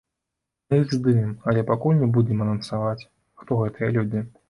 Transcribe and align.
Мы 0.69 0.79
іх 0.83 0.95
здымем, 0.97 1.35
але 1.53 1.65
пакуль 1.69 2.01
не 2.01 2.11
будзем 2.17 2.43
анансаваць, 2.49 3.07
хто 3.45 3.63
гэтыя 3.65 3.97
людзі. 3.97 4.29